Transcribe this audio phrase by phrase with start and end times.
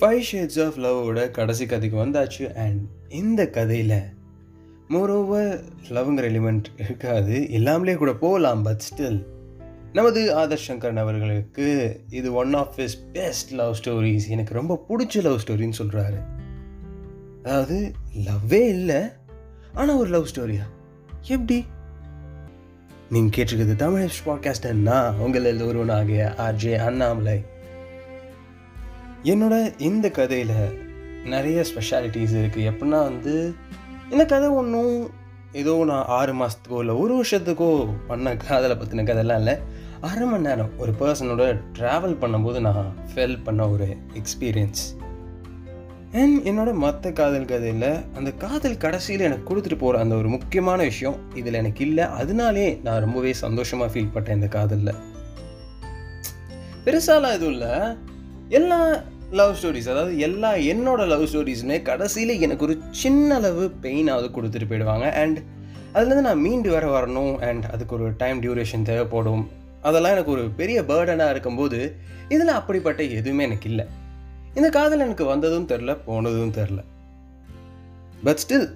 [0.00, 4.00] Five shades of லவ்வோட கடைசி கதைக்கு வந்தாச்சு அண்ட் இந்த கதையில்
[4.88, 7.50] மோரோவர் லவ்ங்கிற எலிமெண்ட் இருக்காது.
[7.50, 9.26] எல்லாமே கூட போகலாம் பட் ஸ்டில்
[9.92, 15.40] நமது ஆதர் சங்கரன் அவர்களுக்கு இது one of his best love stories எனக்கு ரொம்ப பிடிச்ச லவ்
[15.46, 16.22] ஸ்டோரின்னு சொல்கிறாரு
[17.42, 17.92] அதாவது
[18.24, 19.02] லவ்வே இல்லை
[19.72, 20.66] ஆனால் ஒரு லவ் ஸ்டோரியா
[21.22, 21.64] எப்படி?
[23.10, 27.56] நீங்கள் கேட்டிருக்கிறது தமிழ் பாட்காஸ்டர்னா உங்களில் ஒருவனாகிய ஆர்ஜே அண்ணாமலை.
[29.30, 29.54] என்னோட
[29.88, 30.58] இந்த கதையில்
[31.32, 33.34] நிறைய ஸ்பெஷாலிட்டிஸ் இருக்குது எப்படின்னா வந்து
[34.10, 34.92] இந்த கதை ஒன்றும்
[35.60, 37.68] ஏதோ நான் ஆறு மாதத்துக்கோ இல்லை ஒரு வருஷத்துக்கோ
[38.06, 39.54] பண்ண காதலை பற்றின கதைலாம் இல்லை.
[40.08, 41.44] அரை மணி நேரம் ஒரு பர்சனோட
[41.78, 43.88] ட்ராவல் பண்ணும்போது நான் ஃபெல் பண்ண ஒரு
[44.20, 44.82] எக்ஸ்பீரியன்ஸ்
[46.20, 51.18] அண்ட் என்னோட மற்ற காதல் கதையில் அந்த காதல் கடைசியில் எனக்கு கொடுத்துட்டு போகிற அந்த ஒரு முக்கியமான விஷயம்
[51.34, 52.04] இதில் எனக்கு இல்லை.
[52.20, 54.94] அதனாலே நான் ரொம்பவே சந்தோஷமாக ஃபீல் பண்ணேன் இந்த காதலில்.
[56.84, 57.74] பெருசாலாம் எதுவும் இல்லை.
[58.58, 58.80] எல்லா
[59.30, 65.06] லவ் ஸ்டோரிஸ் அதாவது எல்லா என்னோட லவ் ஸ்டோரிஸுமே கடைசியில் எனக்கு ஒரு சின்ன அளவு பெயினாவது கொடுத்துட்டு போயிடுவாங்க.
[65.22, 65.38] அண்ட்
[65.94, 67.34] அதுலேருந்து நான் மீண்டு வர வரணும்.
[67.48, 69.44] அண்ட் அதுக்கு ஒரு டைம் டியூரேஷன் தேவைப்படும்.
[69.82, 71.78] அதெல்லாம் எனக்கு ஒரு பெரிய பேர்டனாக இருக்கும்போது
[72.28, 73.86] இதில் அப்படிப்பட்ட எதுவுமே எனக்கு இல்லை.
[74.54, 76.80] இந்த காதல் எனக்கு வந்ததும் தெரில போனதும் தெரில
[78.26, 78.68] பட் ஸ்டில்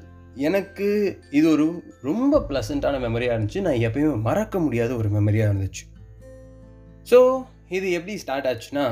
[0.48, 0.88] எனக்கு
[1.30, 1.64] இது ஒரு
[2.02, 3.60] ரொம்ப ப்ளசண்ட்டான மெமரியாக இருந்துச்சு.
[3.60, 5.84] நான் எப்பயுமே மறக்க முடியாத ஒரு மெமரியாக இருந்துச்சு.
[7.10, 7.18] ஸோ
[7.68, 8.84] இது எப்படி ஸ்டார்ட் ஆச்சுன்னா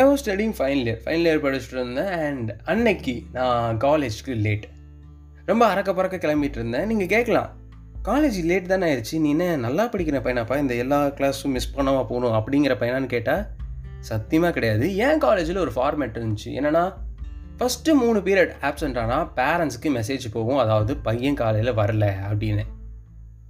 [0.00, 2.12] I was studying final year final year படிச்சுட்டு இருந்தேன்.
[2.26, 4.64] அண்ட் அன்னைக்கு நான் காலேஜ்க்கு லேட்
[5.46, 6.86] ரொம்ப அறக்க பறக்க கிளம்பிட்டு இருந்தேன்.
[6.86, 7.50] நீங்கள் கேட்கலாம்.
[8.08, 9.18] காலேஜ் லேட் தானே ஆயிடுச்சு.
[9.24, 10.56] நீ என்ன நல்லா படிக்கிற பையனாப்பா?
[10.58, 13.44] இந்த எல்லா கிளாஸும் மிஸ் பண்ணாமல் போகணும் அப்படிங்கிற பையனான்னு கேட்டால்
[13.98, 14.96] சத்தியமாக கிடையாது.
[14.96, 16.50] ஏன் காலேஜில் ஒரு ஃபார்மேட் இருந்துச்சு?
[16.58, 16.84] என்னென்னா
[17.58, 20.56] ஃபஸ்ட்டு மூணு பீரியட் ஆப்சண்ட் ஆனால் பேரண்ட்ஸுக்கு மெசேஜ் போகும்.
[20.56, 22.64] அதாவது பையன் காலையில் வரல அப்படின்னு.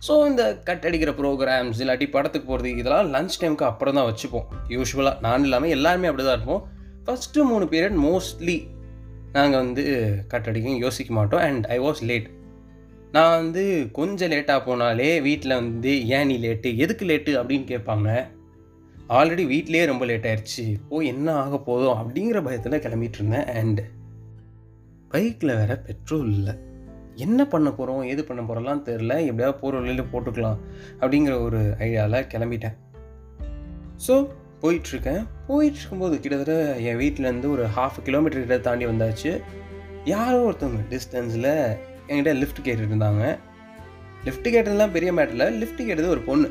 [0.06, 4.46] ஸோ இந்த கட் அடிக்கிற ப்ரோக்ராம்ஸ் இல்லாட்டி படத்துக்கு போகிறது இதெல்லாம் லஞ்ச் டைமுக்கு அப்புறம் தான் வச்சுப்போம்.
[4.74, 6.62] யூஸ்வலாக நான் இல்லாமல் எல்லாருமே அப்படி தான் இருப்போம்.
[7.04, 8.56] ஃபஸ்ட்டு மூணு பீரியட் மோஸ்ட்லி
[9.36, 9.82] நாங்கள் வந்து
[10.32, 11.42] கட் அடிக்கும் யோசிக்க மாட்டோம்.
[11.48, 12.28] அண்ட் ஐ வாஸ் லேட்
[13.14, 13.62] நான் வந்து
[13.98, 18.08] கொஞ்சம் லேட்டாக போனாலே வீட்டில் வந்து ஏன் நீ லேட்டு எதுக்கு லேட்டு அப்படின்னு கேட்பாங்க.
[19.18, 23.48] ஆல்ரெடி வீட்லேயே ரொம்ப லேட் ஆயிடுச்சு ஓ என்ன ஆக போதும் அப்படிங்கிற பயத்தில் கிளம்பிட்டு இருந்தேன்.
[23.60, 23.82] அண்ட்
[25.14, 26.54] பைக்கில் வேற பெட்ரோல் இல்லை.
[27.16, 30.58] என்ன பண்ண போகிறோம் ஏது பண்ண போகிறோம்லாம் தெரில எப்படியாவது போகிற வழியில் போட்டுக்கலாம்
[31.00, 32.76] அப்படிங்கிற ஒரு ஐடியாவில் கிளம்பிட்டேன்.
[34.06, 34.28] ஸோ
[34.62, 35.22] போயிட்டுருக்கேன்.
[35.48, 39.40] போயிட்டுருக்கும்போது கிட்டத்தட்ட என் வீட்டிலேருந்து ஒரு ஹாஃப் கிலோமீட்டர் கிட்ட தாண்டி வந்தாச்சு.
[40.04, 43.38] யாரோ ஒருத்தவங்க டிஸ்டன்ஸில் என்கிட்ட லிஃப்ட் கேட்டுட்டு இருந்தாங்க
[44.24, 46.50] லிஃப்ட் கேட்டதுலாம் பெரிய மேட்டரில் லிஃப்ட் கேட்டது ஒரு பொண்ணு.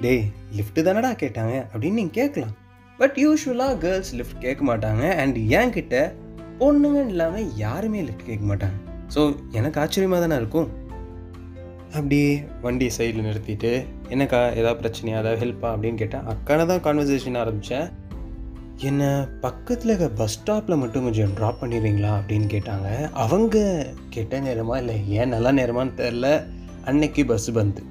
[0.00, 0.24] டேய்
[0.56, 1.66] லிஃப்ட்டு தானடா கேட்டாங்க?
[1.74, 2.56] அப்படின்னு நீங்கள் கேட்கலாம்.
[2.98, 5.16] பட் யூஸ்வலாக கேர்ள்ஸ் லிஃப்ட் கேட்க மாட்டாங்க.
[5.16, 6.12] அண்ட் என்கிட்ட
[6.58, 8.85] பொண்ணுங்கன்னு இல்லாமல் யாருமே லிஃப்ட் கேட்க மாட்டாங்க.
[9.14, 9.20] ஸோ
[9.52, 10.68] எனக்கு ஆச்சரியமாக தானே இருக்கும்
[11.92, 12.30] அப்படியே
[12.62, 13.70] வண்டி சைடில் நிறுத்திட்டு
[14.08, 15.20] என்னக்கா ஏதாவது பிரச்சனையா?
[15.22, 16.26] ஏதாவது ஹெல்ப்பா அப்படின்னு கேட்டேன்.
[16.32, 17.86] அக்கான தான் கான்வர்சேஷன் ஆரம்பித்தேன்
[18.80, 22.10] என்னை பக்கத்தில் இருக்க பஸ் ஸ்டாப்பில் மட்டும் கொஞ்சம் ட்ராப் பண்ணிடுறீங்களா?
[22.18, 22.88] அப்படின்னு கேட்டாங்க.
[23.12, 23.56] அவங்க
[24.10, 26.28] கெட்ட நேரமா இல்லை ஏன் நல்ல நேரமான்னு தெரில
[26.84, 27.82] அன்னைக்கு பஸ் பந்து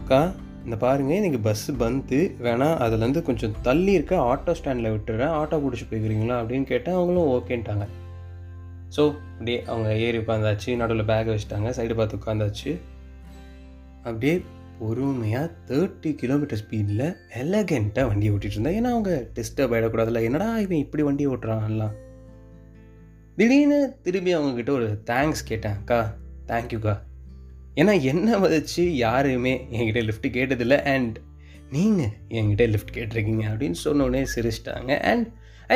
[0.00, 0.20] அக்கா
[0.64, 5.34] இந்த பாருங்கள் இன்னைக்கு பஸ்ஸு பந்து வேணால் அதுலேருந்து கொஞ்சம் தள்ளி இருக்க ஆட்டோ ஸ்டாண்டில் விட்டுறேன்.
[5.40, 6.36] ஆட்டோ பிடிச்சி போய்க்கிறீங்களா?
[6.40, 6.94] அப்படின்னு கேட்டேன்.
[6.94, 7.86] அவங்களும் ஓகேன்ட்டாங்க
[8.94, 9.02] ஸோ
[9.32, 11.70] அப்படியே அவங்க ஏறி உட்காந்தாச்சு நடுவில் பேக் வச்சுட்டாங்க.
[11.78, 12.72] சைடு பார்த்து உட்காந்தாச்சு
[14.08, 14.34] அப்படியே
[14.78, 17.06] பொறுமையாக தேர்ட்டி கிலோமீட்டர் ஸ்பீடில்
[17.42, 21.94] எலகெண்ட்டாக வண்டி ஓட்டிகிட்டு இருந்தேன் ஏன்னா அவங்க டிஸ்டர்ப் ஆகிடக்கூடாதுல்ல என்னடா இவன் இப்படி வண்டி ஓட்டுறான்லாம்.
[23.36, 25.76] திடீர்னு திரும்பி அவங்கக்கிட்ட ஒரு தேங்க்ஸ் கேட்டேன்.
[25.80, 26.00] அக்கா
[26.50, 26.94] தேங்க்யூக்கா
[27.80, 30.78] ஏன்னா என்ன வதச்சு யாருமே என்கிட்ட லிஃப்ட் கேட்டதில்லை.
[30.94, 31.16] அண்ட்
[31.70, 33.44] நீங்கள் என்கிட்ட லிஃப்ட் கேட்டிருக்கீங்க.
[33.52, 34.92] அப்படின்னு சொன்னோடனே சிரிச்சிட்டாங்க.
[35.10, 35.26] அண்ட்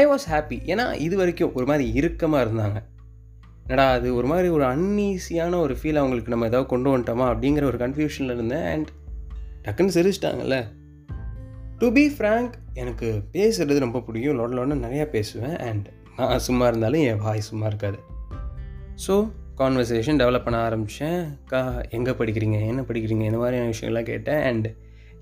[0.01, 2.81] ஐ வாஸ் ஹாப்பி ஏன்னா இது வரைக்கும் ஒரு மாதிரி இறுக்கமாக இருந்தாங்க.
[3.71, 7.79] என்னடா அது ஒரு மாதிரி ஒரு அன்ஈஸியான ஒரு ஃபீல் அவங்களுக்கு நம்ம ஏதாவது கொண்டு வந்துட்டோமா அப்படிங்கிற ஒரு
[7.79, 8.63] கன்ஃபியூஷனில் இருந்தேன்.
[8.63, 8.89] அண்ட்
[9.65, 10.67] டக்குன்னு சிரிச்சிட்டாங்கல்ல.
[11.79, 14.39] டு பி ஃப்ரேங்க் எனக்கு பேசுகிறது ரொம்ப பிடிக்கும்.
[14.39, 15.57] லோட லோட நிறையா பேசுவேன்.
[15.57, 17.99] அண்ட் நான் சும்மா இருந்தாலும் என் வாய் சும்மா இருக்காது.
[19.07, 22.67] ஸோ கான்வர்சேஷன் டெவலப் பண்ண ஆரம்பித்தேன் கா எங்கே படிக்கிறீங்க?
[22.67, 23.25] என்ன படிக்கிறீங்க?
[23.25, 24.43] இந்த மாதிரியான விஷயங்கள்லாம் கேட்டேன்.
[24.43, 24.67] அண்ட்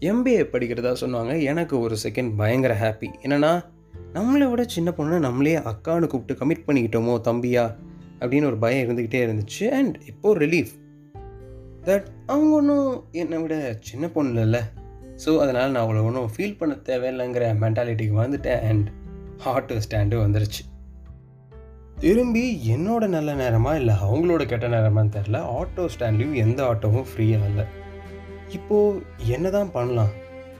[0.01, 1.43] எம்பிஏ படிக்கிறதா சொன்னாங்க.
[1.43, 3.65] எனக்கு ஒரு செகண்ட் பயங்கர ஹாப்பி என்னென்னா
[4.15, 7.75] நம்மளை விட சின்ன பொண்ணு நம்மளே அக்கான்னு கூப்பிட்டு கமிட் பண்ணிக்கிட்டோமோ தம்பியா?
[8.21, 9.69] அப்படின்னு ஒரு பயம் இருந்துக்கிட்டே இருந்துச்சு.
[9.69, 10.73] அண்ட் இப்போ ரிலீஃப்
[11.85, 14.61] தட் அவங்க ஒன்றும் என்னை விட சின்ன பொண்ணு இல்லைல்ல
[15.25, 18.61] ஸோ அதனால் நான் அவ்வளோ ஒன்றும் ஃபீல் பண்ண தேவையில்லைங்கிற மென்டாலிட்டிக்கு வந்துட்டேன்.
[18.69, 18.89] அண்ட்
[19.45, 20.63] ஆட்டோ ஸ்டாண்டு வந்துருச்சு.
[22.01, 27.65] திரும்பி என்னோட நல்ல நேரமா இல்லை அவங்களோட கெட்ட நேரமான்னு தெரில ஆட்டோ ஸ்டாண்ட்லேயும் எந்த ஆட்டோவும் ஃப்ரீயாக இல்லை.
[28.49, 30.13] இப்போது என்ன தான் பண்ணலாம்?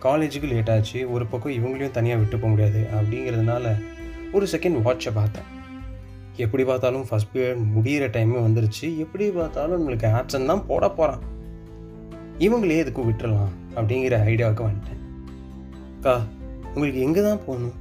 [0.03, 1.11] காலேஜுக்கு லேட் ஆச்சு.
[1.11, 2.87] ஒரு பக்கம் இவங்களையும் தனியாக விட்டு போக முடியாது.
[2.95, 3.75] அப்படிங்கிறதுனால
[4.33, 5.49] ஒரு செகண்ட் வாட்சை பார்த்தேன்.
[6.45, 8.87] எப்படி பார்த்தாலும் ஃபஸ்ட் பீரியட் முடிகிற டைமே வந்துருச்சு.
[9.05, 11.25] எப்படி பார்த்தாலும் நம்மளுக்கு ஆப்சன் தான் போட போகிறான்
[12.47, 15.03] இவங்களே எதுக்கு விட்டுறலாம் அப்படிங்கிற ஐடியாவுக்கு வந்துட்டேன்.
[15.97, 16.15] அக்கா
[16.75, 17.77] உங்களுக்கு எங்கே தான் போகணும்?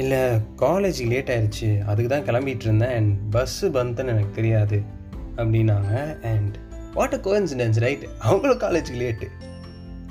[0.00, 0.20] இல்லை
[0.62, 2.94] காலேஜ் லேட் ஆயிடுச்சு அதுக்கு தான் கிளம்பிட்டு இருந்தேன்.
[2.96, 4.78] அண்ட் பஸ்ஸு பந்துன்னு எனக்கு தெரியாது
[5.36, 5.92] அப்படின்னாங்க.
[6.32, 6.56] And
[6.98, 9.28] what a coincidence right அவங்களும் காலேஜுக்கு லேட்டு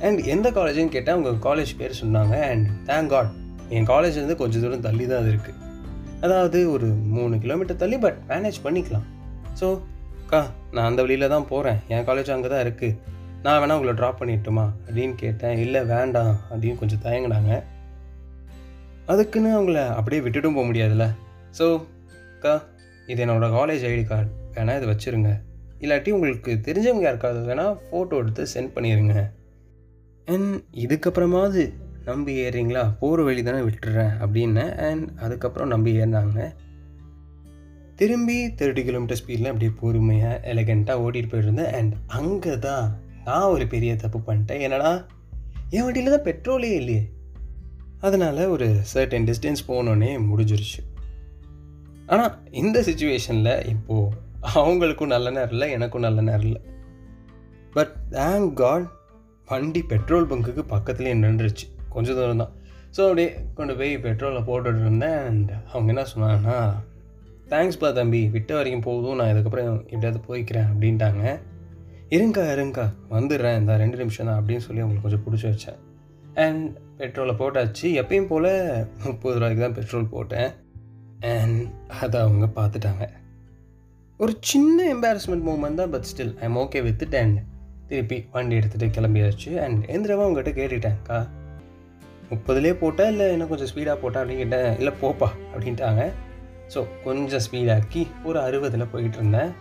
[0.08, 2.36] அண்ட் எந்த காலேஜுன்னு கேட்டால் அவங்க காலேஜ் பேர் சொன்னாங்க.
[2.52, 3.32] அண்ட் தேங்க் காட்
[3.76, 5.62] என் காலேஜ் வந்து கொஞ்சம் தூரம் தள்ளி தான் அது இருக்குது
[6.22, 9.06] அதாவது ஒரு மூணு கிலோமீட்டர் தள்ளி பட் மேனேஜ் பண்ணிக்கலாம்.
[9.60, 9.68] ஸோ
[10.22, 10.42] அக்கா
[10.72, 12.98] நான் அந்த வழியில் தான் போகிறேன் என் காலேஜ் அங்கே தான் இருக்குது
[13.44, 14.64] நான் வேணால் உங்களை ட்ராப் பண்ணிட்டுமா?
[14.86, 15.58] அப்படின்னு கேட்டேன்.
[15.58, 16.36] இல்லை வேண்டாம்.
[16.52, 17.64] அப்படின்னு கொஞ்சம் தயங்கினாங்க.
[19.06, 21.08] அதுக்குன்னு அவங்கள அப்படியே விட்டுட்டும் போக முடியாதுல்ல.
[21.60, 21.66] ஸோ
[22.36, 22.54] அக்கா
[23.08, 25.32] இது என்னோடய காலேஜ் ஐடி கார்டு வேணால் இதை வச்சுருங்க.
[25.80, 29.32] இல்லாட்டி உங்களுக்கு தெரிஞ்சவங்க யாருக்காவது வேணால் ஃபோட்டோ எடுத்து சென்ட் பண்ணிடுங்க
[30.28, 31.74] அண்ட் இதுக்கப்புறமாவது
[32.06, 32.98] நம்பி ஏறுறீங்களா?
[33.00, 36.56] போகிற வழி தானே விட்டுறேன் அப்படின்னேன் அண்ட் அதுக்கப்புறம் நம்பி ஏறினாங்க.
[37.96, 41.72] திரும்பி தேர்ட்டி கிலோமீட்டர் ஸ்பீடில் அப்படியே பொறுமையாக எலகண்ட்டாக ஓட்டிகிட்டு போயிருந்தேன்.
[41.72, 44.62] அண்ட் அங்கே தான் நான் ஒரு பெரிய தப்பு பண்ணிட்டேன்.
[44.62, 45.06] என்னடா?
[45.70, 47.10] என் வண்டியில் தான் பெட்ரோலே இல்லையே.
[48.02, 51.04] அதனால் ஒரு சர்டன் டிஸ்டன்ஸ் போனோடனே முடிஞ்சிருச்சு.
[52.08, 54.16] ஆனால் இந்த சுச்சுவேஷனில் இப்போது
[54.56, 56.62] அவங்களுக்கும் நல்ல நேரம் இல்லை எனக்கும் நல்ல நேரம் இல்லை.
[57.74, 58.90] பட் தேங்க் காட்
[59.46, 61.74] வண்டி பெட்ரோல் பங்குக்கு பக்கத்துலேயே நின்றுச்சு.
[61.98, 62.54] கொஞ்சம் தூரம் தான்.
[62.96, 65.20] ஸோ அப்படியே கொண்டு போய் பெட்ரோலை போட்டுட்டு இருந்தேன்.
[65.30, 66.60] அண்ட் அவங்க என்ன சொன்னாங்கன்னா
[67.52, 69.18] தேங்க்ஸ்ப்பா தம்பி விட்ட வரைக்கும் போதும்.
[69.20, 71.24] நான் இதுக்கப்புறம் எப்படியாவது போய்க்கிறேன் அப்படின்ட்டாங்க.
[72.16, 73.58] இருங்கா இருங்கா வந்துடுறேன்.
[73.62, 75.80] இந்த ரெண்டு நிமிஷம் தான் அப்படின்னு சொல்லி அவங்களுக்கு கொஞ்சம் பிடிச்சி வச்சேன்.
[76.46, 76.66] அண்ட்
[77.00, 77.88] பெட்ரோலை போட்டாச்சு.
[78.02, 78.52] எப்பயும் போல்
[79.06, 80.50] முப்பது ரூபாய்க்கு தான் பெட்ரோல் போட்டேன்.
[81.34, 81.60] அண்ட்
[82.04, 83.06] அதை அவங்க பார்த்துட்டாங்க.
[84.20, 87.40] ஒரு சின்ன எம்பாரஸ்மெண்ட் மூமெண்ட் தான் but still I am okay with and
[87.90, 89.50] திருப்பி வண்டி எடுத்துகிட்டு கிளம்பியாச்சு.
[89.64, 91.20] அண்ட் எந்திரமாக உங்ககிட்ட கேட்டுட்டேன்க்கா
[92.32, 96.04] முப்பதுலேயே போட்டால் இல்லை இன்னும் கொஞ்சம் ஸ்பீடாக போட்டா அப்படின்னு கேட்டேன் இல்லை போப்பா அப்படின்ட்டாங்க.
[96.74, 99.52] ஸோ கொஞ்சம் ஸ்பீடாக்கி ஒரு அறுபதில் போயிட்டு இருந்தேன்.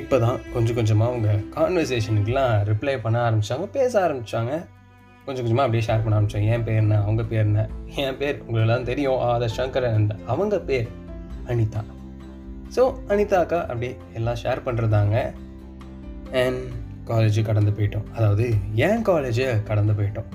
[0.00, 4.52] இப்போ தான் கொஞ்சம் கொஞ்சமாக அவங்க கான்வர்சேஷனுக்கெலாம் ரிப்ளை பண்ண ஆரம்பித்தாங்க பேச ஆரம்பித்தாங்க
[5.26, 6.96] கொஞ்சம் கொஞ்சமாக அப்படியே ஷேர் பண்ண ஆரம்பித்தோம் என் பேர் என்ன?
[7.04, 7.62] அவங்க பேர் என்ன?
[8.04, 9.20] என் பேர் உங்களெல்லாம் தெரியும்.
[9.30, 10.88] ஆதர் சங்கரன் அவங்க பேர்
[11.52, 11.82] அனிதா.
[12.76, 12.82] ஸோ
[13.12, 15.16] அனிதா அக்கா அப்படியே எல்லாம் ஷேர் பண்ணுறதாங்க
[16.42, 16.62] அண்ட்
[17.10, 18.08] காலேஜு கடந்து போயிட்டோம்.
[18.16, 18.46] அதாவது
[18.88, 20.28] ஏன் காலேஜை கடந்து போயிட்டோம்.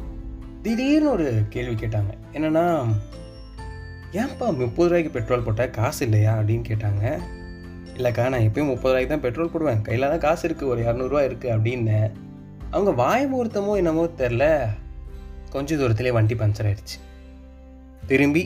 [0.64, 2.12] திடீர்னு ஒரு கேள்வி கேட்டாங்க.
[2.34, 2.64] என்னென்னா
[4.12, 6.32] ஏன்ப்பா முப்பது ரூபாய்க்கு பெட்ரோல் போட்டால் காசு இல்லையா?
[6.38, 7.04] அப்படின்னு கேட்டாங்க.
[7.98, 9.82] இல்லைக்கா நான் எப்பயும் முப்பது ரூபாய்க்கு தான் பெட்ரோல் போடுவேன்.
[9.82, 12.12] கையில் தான் காசு இருக்குது ஒரு இரநூறுவா இருக்குது அப்படின்னு
[12.70, 14.68] அவங்க வாய் முகூர்த்தமோ என்னமோ தெரில.
[15.50, 16.98] கொஞ்சம் தூரத்துலேயே வண்டி பஞ்சர் ஆயிடுச்சு.
[18.08, 18.44] திரும்பி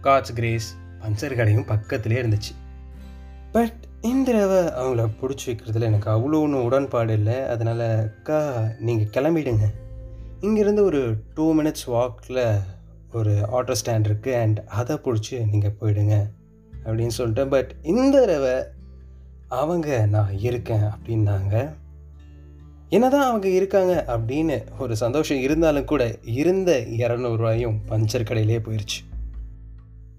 [0.00, 0.68] காட்ஸ் கிரேஸ்
[1.02, 2.52] பஞ்சர் கடையும் பக்கத்துலேயே இருந்துச்சு.
[3.52, 7.40] பட் இந்த தடவை அவங்கள பிடிச்சி வைக்கிறதுல எனக்கு அவ்வளோ ஒன்றும் உடன்பாடு இல்லை.
[7.54, 8.38] அதனால் அக்கா
[8.78, 9.66] நீங்கள் கிளம்பிடுங்க.
[10.44, 11.00] இங்கேருந்து ஒரு
[11.34, 12.40] டூ மினிட்ஸ் வாக்கில்
[13.12, 16.16] ஒரு ஆட்டோ ஸ்டாண்ட் இருக்குது அண்ட் அதை பிடிச்சி நீங்கள் போயிடுங்க
[16.84, 17.48] அப்படின்னு சொல்லிட்டேன்.
[17.48, 18.56] பட் இந்த தடவை
[19.48, 21.54] அவங்க நான் இருக்கேன் அப்படின்னாங்க.
[22.88, 29.00] என்னதான் அவங்க இருக்காங்க அப்படின்னு ஒரு சந்தோஷம் இருந்தாலும் கூட இருந்த இரநூறுவாயும் பஞ்சர் கடையிலே போயிடுச்சு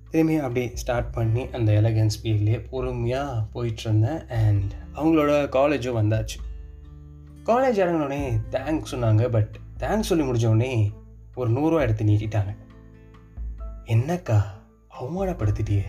[0.09, 6.37] திரும்பி அப்படியே ஸ்டார்ட் பண்ணி அந்த எலகன்ஸ் ஸ்பீட்லேயே பொறுமையாக போயிட்டுருந்தேன் அண்ட் அவங்களோட காலேஜும் வந்தாச்சு.
[7.45, 10.91] காலேஜ் இறங்கினோடனே தேங்க்ஸ் சொன்னாங்க பட் தேங்க்ஸ் சொல்லி முடிஞ்சோடனே
[11.35, 12.55] ஒரு நூறுரூவா எடுத்து நீட்டிட்டாங்க.
[13.85, 14.41] என்னக்கா
[14.99, 15.83] அவமானப்படுத்திட்டியே.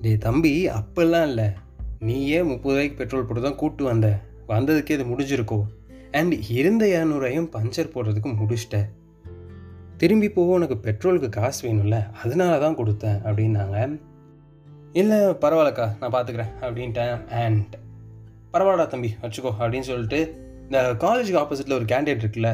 [0.00, 1.50] டே தம்பி அப்பெல்லாம் இல்லை.
[1.98, 4.20] நீயே முப்பது ரூபாய்க்கு பெட்ரோல் போட்டு தான் கூப்பிட்டு வந்த.
[4.48, 5.62] வந்ததுக்கே இது முடிஞ்சிருக்கோ.
[6.12, 8.88] அண்ட் இருந்த இரநூறுவாயும் பஞ்சர் போடுறதுக்கு முடிச்சிட்ட.
[9.96, 14.00] திரும்பி போக உனக்கு பெட்ரோலுக்கு காசு வேணும்ல அதனால தான் கொடுத்தேன் அப்படின்னாங்க.
[14.92, 17.26] இல்லை பரவாயில்லக்கா நான் பார்த்துக்கிறேன் அப்படின்ட்டேன்.
[17.26, 17.76] அண்ட்
[18.52, 22.50] பரவாயில்லடா தம்பி வச்சுக்கோ அப்படின்னு சொல்லிட்டு இந்த காலேஜுக்கு ஆப்போசிட்டில் ஒரு கேண்டீன் இருக்குல்ல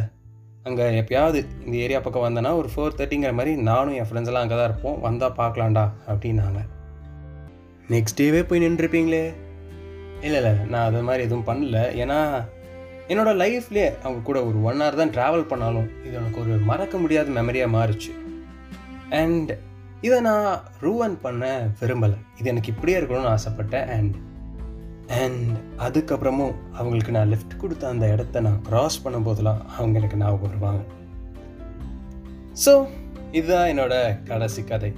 [0.69, 4.57] அங்கே எப்பயாவது இந்த ஏரியா பக்கம் வந்தேன்னா ஒரு ஃபோர் தேர்ட்டிங்கிற மாதிரி நானும் என் ஃப்ரெண்ட்ஸ் எல்லாம் அங்கே
[4.59, 4.99] தான் இருப்போம்.
[5.07, 6.61] வந்தால் பார்க்கலாம்டா அப்படின்னாங்க.
[7.95, 9.25] நெக்ஸ்ட் டேவே போய் நின்றுருப்பீங்களே.
[10.26, 11.78] இல்லை இல்லை நான் அது மாதிரி எதுவும் பண்ணல.
[12.02, 12.19] ஏன்னா
[13.12, 17.33] என்னோடய லைஃப்லேயே அவங்க கூட ஒரு ஒன் ஹவர் தான் ட்ராவல் பண்ணாலும் இது எனக்கு ஒரு மறக்க முடியாத
[17.40, 18.12] மெமரியாக மாறிச்சு.
[19.23, 19.52] அண்ட்
[20.07, 20.47] இதை நான்
[20.85, 21.50] ரூவன் பண்ண
[21.81, 22.19] விரும்பலை.
[22.40, 23.88] இது எனக்கு இப்படியே இருக்கணும்னு ஆசைப்பட்டேன்.
[23.97, 24.14] அண்ட்
[25.21, 30.83] அண்ட் அதுக்கப்புறமும் அவங்களுக்கு நான் லிஃப்ட் கொடுத்த அந்த இடத்த நான் க்ராஸ் பண்ணும்போதெல்லாம் அவங்க எனக்கு ஞாபகம் வருவாங்க
[32.66, 32.87] ஸோ
[33.33, 34.92] இதுதான் என்னோட கடைசி கதை.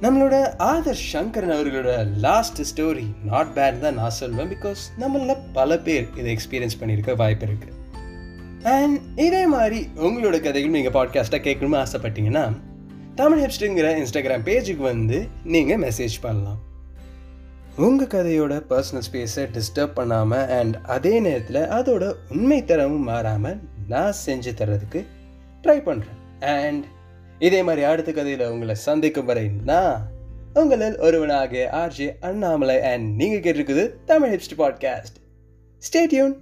[0.00, 6.08] நம்மளோட ஆதர் சங்கரன் அவர்களோட லாஸ்ட் ஸ்டோரி நாட் பேட் தான் நான் சொல்வேன் பிகாஸ் நம்மள பல பேர்
[6.16, 7.80] இதை எக்ஸ்பீரியன்ஸ் பண்ணியிருக்க வாய்ப்பு இருக்குது
[8.62, 12.52] அண்ட் இதே மாதிரி உங்களோட கதைகள் நீங்கள் பாட்காஸ்ட்டாக கேட்கணும்னு ஆசைப்பட்டீங்கன்னா
[13.14, 16.71] தமிழ் ஹெப்ஸ்டுங்கிற இன்ஸ்டாகிராம் பேஜுக்கு வந்து நீங்கள் மெசேஜ் பண்ணலாம்.
[17.76, 24.52] உங்கள் கதையோட பர்சனல் ஸ்பேஸை டிஸ்டர்ப் பண்ணாமல் அண்ட் அதே நேரத்தில் அதோட உண்மை தரமும் மாறாமல் நான் செஞ்சு
[24.56, 25.04] தர்றதுக்கு
[25.62, 26.84] ட்ரை பண்ணுறேன் அண்ட்
[27.38, 29.96] இதே மாதிரி அடுத்த கதையில் உங்களை சந்திக்கும் வரை நான்
[30.54, 35.16] உங்களில் ஒருவனாக ஆர்ஜே அண்ணாமலை அண்ட் நீங்கள் கேட்டிருக்குது Tamil hipster podcast
[35.82, 36.34] stay tune